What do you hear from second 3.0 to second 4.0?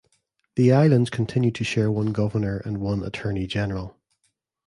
Attorney-General.